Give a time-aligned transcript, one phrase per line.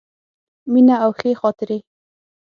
[0.71, 1.79] مینه او ښې خاطرې.